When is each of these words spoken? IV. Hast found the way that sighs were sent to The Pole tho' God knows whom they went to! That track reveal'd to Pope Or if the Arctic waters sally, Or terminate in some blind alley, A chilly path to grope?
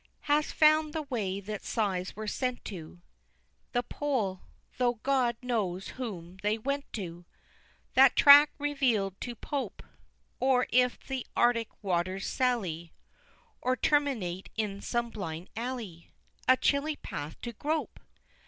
IV. 0.01 0.07
Hast 0.21 0.53
found 0.55 0.93
the 0.93 1.03
way 1.03 1.39
that 1.39 1.63
sighs 1.63 2.15
were 2.15 2.25
sent 2.25 2.65
to 2.65 3.01
The 3.71 3.83
Pole 3.83 4.41
tho' 4.79 4.95
God 5.03 5.37
knows 5.43 5.89
whom 5.89 6.37
they 6.37 6.57
went 6.57 6.91
to! 6.93 7.25
That 7.93 8.15
track 8.15 8.49
reveal'd 8.57 9.21
to 9.21 9.35
Pope 9.35 9.83
Or 10.39 10.65
if 10.71 10.99
the 11.05 11.27
Arctic 11.35 11.69
waters 11.83 12.25
sally, 12.25 12.93
Or 13.61 13.75
terminate 13.77 14.49
in 14.57 14.81
some 14.81 15.11
blind 15.11 15.51
alley, 15.55 16.09
A 16.47 16.57
chilly 16.57 16.95
path 16.95 17.39
to 17.41 17.53
grope? 17.53 17.99